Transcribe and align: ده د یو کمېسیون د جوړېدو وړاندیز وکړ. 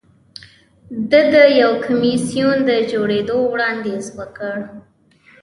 ده 1.09 1.21
د 1.33 1.35
یو 1.61 1.71
کمېسیون 1.85 2.57
د 2.69 2.71
جوړېدو 2.91 3.37
وړاندیز 3.51 4.05
وکړ. 4.17 4.55